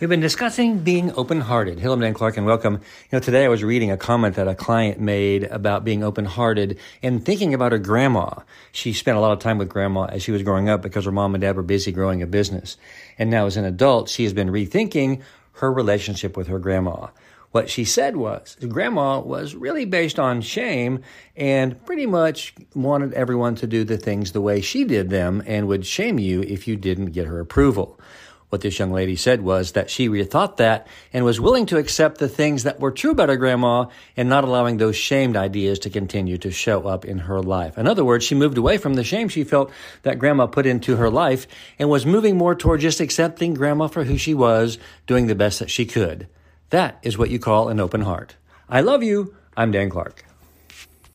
We've 0.00 0.08
been 0.08 0.20
discussing 0.20 0.78
being 0.78 1.12
open-hearted. 1.12 1.78
Hello, 1.78 1.94
Dan 1.94 2.14
Clark, 2.14 2.38
and 2.38 2.46
welcome. 2.46 2.76
You 2.76 2.80
know, 3.12 3.18
today 3.18 3.44
I 3.44 3.48
was 3.48 3.62
reading 3.62 3.90
a 3.90 3.98
comment 3.98 4.36
that 4.36 4.48
a 4.48 4.54
client 4.54 4.98
made 4.98 5.44
about 5.44 5.84
being 5.84 6.02
open-hearted 6.02 6.78
and 7.02 7.22
thinking 7.22 7.52
about 7.52 7.72
her 7.72 7.78
grandma. 7.78 8.30
She 8.72 8.94
spent 8.94 9.18
a 9.18 9.20
lot 9.20 9.32
of 9.32 9.40
time 9.40 9.58
with 9.58 9.68
grandma 9.68 10.04
as 10.04 10.22
she 10.22 10.32
was 10.32 10.42
growing 10.42 10.70
up 10.70 10.80
because 10.80 11.04
her 11.04 11.12
mom 11.12 11.34
and 11.34 11.42
dad 11.42 11.54
were 11.54 11.62
busy 11.62 11.92
growing 11.92 12.22
a 12.22 12.26
business. 12.26 12.78
And 13.18 13.28
now 13.28 13.44
as 13.44 13.58
an 13.58 13.66
adult, 13.66 14.08
she 14.08 14.24
has 14.24 14.32
been 14.32 14.48
rethinking 14.48 15.20
her 15.56 15.70
relationship 15.70 16.34
with 16.34 16.46
her 16.46 16.58
grandma. 16.58 17.08
What 17.50 17.68
she 17.68 17.84
said 17.84 18.16
was, 18.16 18.56
grandma 18.70 19.20
was 19.20 19.54
really 19.54 19.84
based 19.84 20.18
on 20.18 20.40
shame 20.40 21.02
and 21.36 21.84
pretty 21.84 22.06
much 22.06 22.54
wanted 22.74 23.12
everyone 23.12 23.54
to 23.56 23.66
do 23.66 23.84
the 23.84 23.98
things 23.98 24.32
the 24.32 24.40
way 24.40 24.62
she 24.62 24.84
did 24.84 25.10
them 25.10 25.42
and 25.44 25.68
would 25.68 25.84
shame 25.84 26.18
you 26.18 26.40
if 26.40 26.66
you 26.66 26.76
didn't 26.76 27.10
get 27.10 27.26
her 27.26 27.38
approval. 27.38 28.00
What 28.50 28.62
this 28.62 28.80
young 28.80 28.92
lady 28.92 29.14
said 29.14 29.42
was 29.42 29.72
that 29.72 29.90
she 29.90 30.08
rethought 30.08 30.56
that 30.56 30.88
and 31.12 31.24
was 31.24 31.40
willing 31.40 31.66
to 31.66 31.78
accept 31.78 32.18
the 32.18 32.28
things 32.28 32.64
that 32.64 32.80
were 32.80 32.90
true 32.90 33.12
about 33.12 33.28
her 33.28 33.36
grandma 33.36 33.86
and 34.16 34.28
not 34.28 34.42
allowing 34.42 34.76
those 34.76 34.96
shamed 34.96 35.36
ideas 35.36 35.78
to 35.80 35.90
continue 35.90 36.36
to 36.38 36.50
show 36.50 36.86
up 36.88 37.04
in 37.04 37.18
her 37.18 37.40
life. 37.40 37.78
In 37.78 37.86
other 37.86 38.04
words, 38.04 38.24
she 38.24 38.34
moved 38.34 38.58
away 38.58 38.76
from 38.76 38.94
the 38.94 39.04
shame 39.04 39.28
she 39.28 39.44
felt 39.44 39.70
that 40.02 40.18
grandma 40.18 40.46
put 40.46 40.66
into 40.66 40.96
her 40.96 41.08
life 41.08 41.46
and 41.78 41.88
was 41.88 42.04
moving 42.04 42.36
more 42.36 42.56
toward 42.56 42.80
just 42.80 43.00
accepting 43.00 43.54
grandma 43.54 43.86
for 43.86 44.02
who 44.02 44.18
she 44.18 44.34
was, 44.34 44.78
doing 45.06 45.28
the 45.28 45.36
best 45.36 45.60
that 45.60 45.70
she 45.70 45.86
could. 45.86 46.26
That 46.70 46.98
is 47.02 47.16
what 47.16 47.30
you 47.30 47.38
call 47.38 47.68
an 47.68 47.78
open 47.78 48.00
heart. 48.00 48.34
I 48.68 48.80
love 48.80 49.04
you. 49.04 49.34
I'm 49.56 49.70
Dan 49.70 49.90
Clark. 49.90 50.24